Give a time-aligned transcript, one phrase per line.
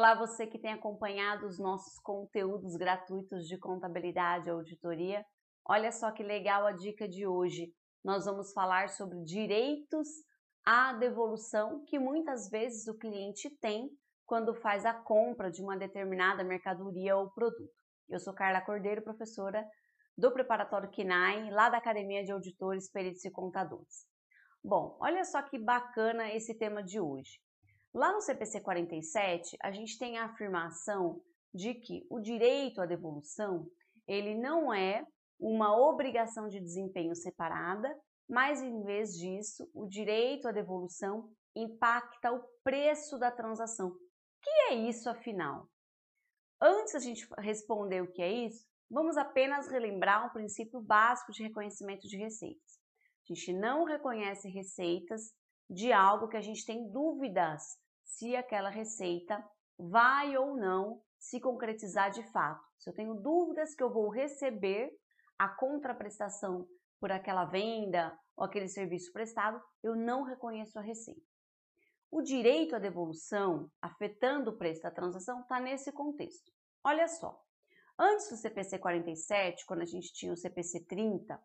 [0.00, 5.22] Olá, você que tem acompanhado os nossos conteúdos gratuitos de contabilidade e auditoria.
[5.62, 7.70] Olha só que legal a dica de hoje.
[8.02, 10.08] Nós vamos falar sobre direitos
[10.64, 13.90] à devolução que muitas vezes o cliente tem
[14.24, 17.70] quando faz a compra de uma determinada mercadoria ou produto.
[18.08, 19.62] Eu sou Carla Cordeiro, professora
[20.16, 24.06] do preparatório KINAI, lá da Academia de Auditores, Peritos e Contadores.
[24.64, 27.38] Bom, olha só que bacana esse tema de hoje.
[27.92, 31.20] Lá no CPC 47, a gente tem a afirmação
[31.52, 33.66] de que o direito à devolução,
[34.06, 35.04] ele não é
[35.38, 37.92] uma obrigação de desempenho separada,
[38.28, 43.88] mas em vez disso, o direito à devolução impacta o preço da transação.
[43.88, 43.98] O
[44.40, 45.68] que é isso afinal?
[46.60, 51.42] Antes a gente responder o que é isso, vamos apenas relembrar um princípio básico de
[51.42, 52.78] reconhecimento de receitas.
[53.28, 55.32] A gente não reconhece receitas
[55.70, 59.42] de algo que a gente tem dúvidas se aquela receita
[59.78, 62.66] vai ou não se concretizar de fato.
[62.76, 64.90] Se eu tenho dúvidas que eu vou receber
[65.38, 66.66] a contraprestação
[66.98, 71.22] por aquela venda ou aquele serviço prestado, eu não reconheço a receita.
[72.10, 76.50] O direito à devolução, afetando o preço da transação, está nesse contexto.
[76.82, 77.40] Olha só,
[77.96, 81.40] antes do CPC 47, quando a gente tinha o CPC 30,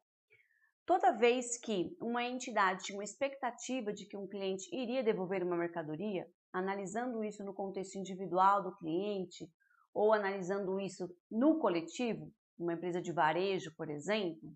[0.86, 5.58] Toda vez que uma entidade tinha uma expectativa de que um cliente iria devolver uma
[5.58, 9.50] mercadoria, analisando isso no contexto individual do cliente
[9.94, 14.54] ou analisando isso no coletivo, uma empresa de varejo, por exemplo, o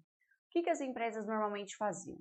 [0.51, 2.19] que, as empresas normalmente faziam?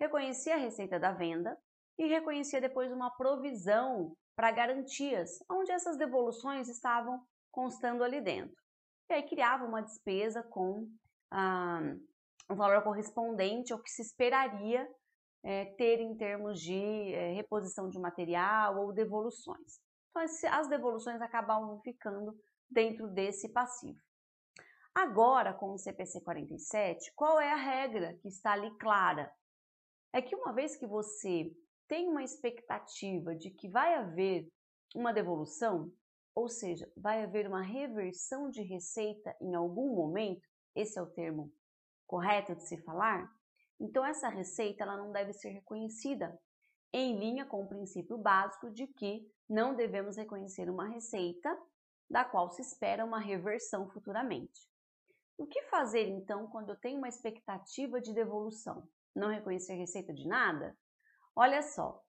[0.00, 1.56] Reconhecia a receita da venda
[1.98, 8.56] e reconhecia depois uma provisão para garantias, onde essas devoluções estavam constando ali dentro.
[9.08, 10.88] E aí criava uma despesa com
[11.30, 11.94] ah,
[12.48, 14.88] o valor correspondente ao que se esperaria
[15.42, 19.80] é, ter em termos de é, reposição de material ou devoluções.
[20.10, 22.38] Então, as devoluções acabavam ficando
[22.70, 23.98] dentro desse passivo.
[24.94, 29.30] Agora, com o CPC 47, qual é a regra que está ali clara?
[30.12, 31.50] É que uma vez que você
[31.88, 34.48] tem uma expectativa de que vai haver
[34.94, 35.90] uma devolução,
[36.34, 41.52] ou seja, vai haver uma reversão de receita em algum momento, esse é o termo
[42.14, 43.28] correto de se falar,
[43.80, 46.40] então essa receita ela não deve ser reconhecida
[46.92, 51.60] em linha com o princípio básico de que não devemos reconhecer uma receita
[52.08, 54.70] da qual se espera uma reversão futuramente.
[55.36, 58.88] O que fazer então quando eu tenho uma expectativa de devolução?
[59.12, 60.78] Não reconhecer receita de nada?
[61.34, 62.00] Olha só,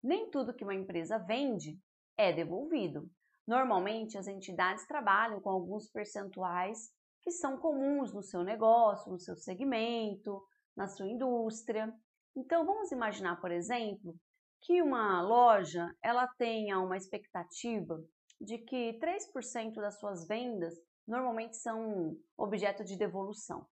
[0.00, 1.82] nem tudo que uma empresa vende
[2.16, 3.10] é devolvido.
[3.44, 6.96] Normalmente as entidades trabalham com alguns percentuais
[7.28, 10.42] que são comuns no seu negócio, no seu segmento,
[10.74, 11.94] na sua indústria.
[12.34, 14.16] Então, vamos imaginar, por exemplo,
[14.62, 18.02] que uma loja ela tenha uma expectativa
[18.40, 20.72] de que 3% das suas vendas
[21.06, 23.66] normalmente são objeto de devolução.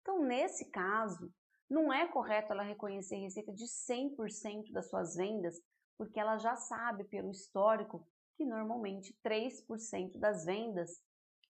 [0.00, 1.28] Então, nesse caso,
[1.68, 5.60] não é correto ela reconhecer receita de 100% das suas vendas,
[5.98, 11.02] porque ela já sabe pelo histórico que normalmente 3% das vendas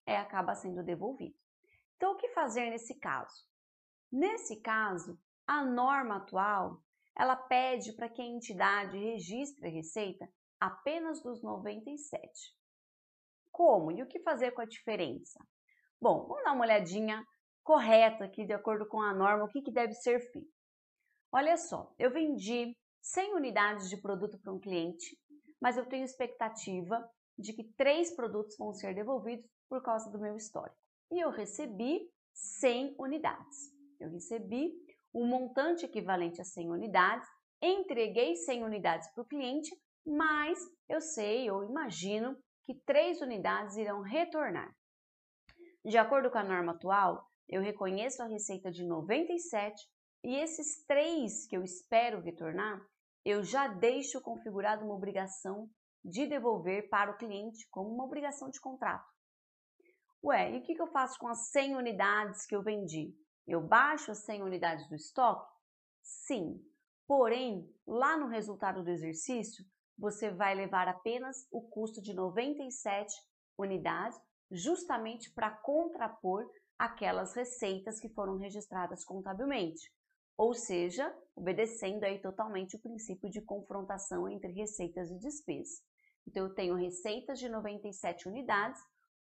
[0.03, 1.42] é, acaba sendo devolvido.
[2.03, 3.47] Então, o que fazer nesse caso?
[4.11, 6.83] Nesse caso, a norma atual,
[7.17, 12.29] ela pede para que a entidade registre a receita apenas dos 97.
[13.49, 13.89] Como?
[13.89, 15.39] E o que fazer com a diferença?
[16.01, 17.25] Bom, vamos dar uma olhadinha
[17.63, 20.51] correta aqui, de acordo com a norma, o que, que deve ser feito.
[21.31, 25.17] Olha só, eu vendi 100 unidades de produto para um cliente,
[25.57, 30.35] mas eu tenho expectativa de que três produtos vão ser devolvidos por causa do meu
[30.35, 33.71] histórico e eu recebi 100 unidades.
[33.99, 34.73] Eu recebi
[35.13, 37.27] um montante equivalente a 100 unidades,
[37.61, 39.69] entreguei 100 unidades para o cliente,
[40.05, 40.59] mas
[40.89, 44.73] eu sei ou imagino que 3 unidades irão retornar.
[45.85, 49.75] De acordo com a norma atual, eu reconheço a receita de 97
[50.23, 52.81] e esses 3 que eu espero retornar,
[53.25, 55.69] eu já deixo configurado uma obrigação
[56.03, 59.12] de devolver para o cliente como uma obrigação de contrato.
[60.23, 63.13] Ué, e o que, eu faço com as 100 unidades que eu vendi?
[63.45, 65.51] Eu baixo as 100 unidades do estoque?
[66.01, 66.63] Sim.
[67.05, 69.65] Porém, lá no resultado do exercício,
[69.97, 73.13] você vai levar apenas o custo de 97
[73.57, 74.17] unidades,
[74.49, 76.49] justamente para contrapor
[76.79, 79.91] aquelas receitas que foram registradas contabilmente.
[80.37, 85.83] Ou seja, obedecendo aí totalmente o princípio de confrontação entre receitas e despesas.
[86.25, 88.81] Então, eu tenho receitas de 97 unidades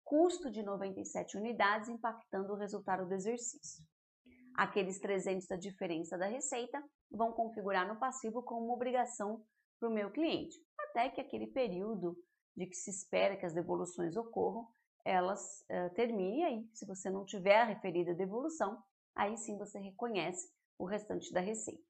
[0.09, 3.85] custo de 97 unidades impactando o resultado do exercício.
[4.55, 9.45] Aqueles 300 da diferença da receita vão configurar no passivo como uma obrigação
[9.79, 12.17] para o meu cliente, até que aquele período
[12.57, 14.67] de que se espera que as devoluções ocorram,
[15.05, 16.69] elas uh, terminem aí.
[16.73, 18.83] Se você não tiver a referida devolução,
[19.15, 21.83] aí sim você reconhece o restante da receita.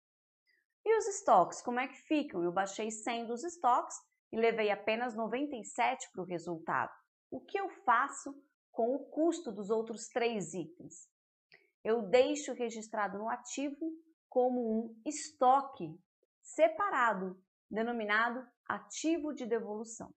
[0.85, 2.43] E os estoques, como é que ficam?
[2.43, 3.95] Eu baixei 100 dos estoques
[4.29, 6.98] e levei apenas 97 para o resultado.
[7.31, 8.35] O que eu faço
[8.71, 11.07] com o custo dos outros três itens?
[11.83, 13.91] Eu deixo registrado no ativo
[14.27, 15.97] como um estoque
[16.41, 20.13] separado, denominado ativo de devolução.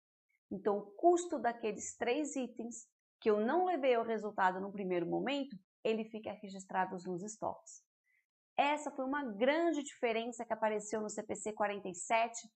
[0.50, 2.86] Então, o custo daqueles três itens
[3.20, 7.82] que eu não levei ao resultado no primeiro momento, ele fica registrado nos estoques.
[8.56, 12.48] Essa foi uma grande diferença que apareceu no CPC 47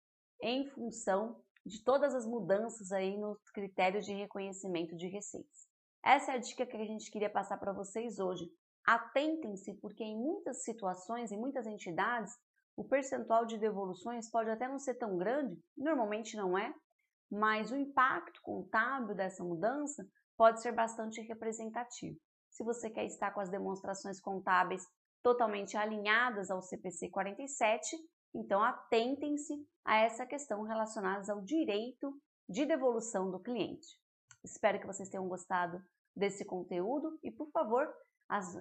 [0.43, 5.67] em função de todas as mudanças aí nos critérios de reconhecimento de receitas.
[6.05, 8.49] Essa é a dica que a gente queria passar para vocês hoje.
[8.87, 12.33] Atentem-se, porque em muitas situações, em muitas entidades,
[12.77, 16.73] o percentual de devoluções pode até não ser tão grande, normalmente não é,
[17.29, 22.17] mas o impacto contábil dessa mudança pode ser bastante representativo.
[22.51, 24.87] Se você quer estar com as demonstrações contábeis
[25.21, 27.97] totalmente alinhadas ao CPC 47,
[28.37, 29.55] então atentem-se
[29.85, 32.15] a essa questão relacionada ao direito
[32.49, 33.87] de devolução do cliente.
[34.45, 35.83] Espero que vocês tenham gostado
[36.15, 37.93] desse conteúdo e, por favor,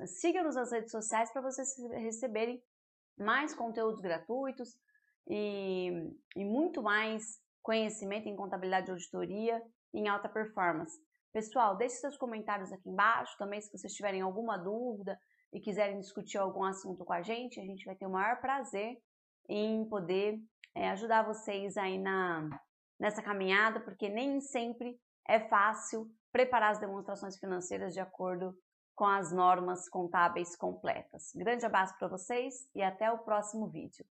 [0.07, 2.61] siga-nos nas redes sociais para vocês receberem
[3.17, 4.77] mais conteúdos gratuitos
[5.27, 5.91] e,
[6.35, 9.61] e muito mais conhecimento em contabilidade e auditoria
[9.93, 10.99] em alta performance.
[11.31, 15.19] Pessoal, deixe seus comentários aqui embaixo também se vocês tiverem alguma dúvida
[15.51, 18.97] e quiserem discutir algum assunto com a gente, a gente vai ter o maior prazer
[19.47, 20.39] em poder
[20.73, 22.49] é, ajudar vocês aí na,
[22.99, 28.55] nessa caminhada, porque nem sempre é fácil preparar as demonstrações financeiras de acordo
[28.95, 31.31] com as normas contábeis completas.
[31.35, 34.05] Grande abraço para vocês e até o próximo vídeo.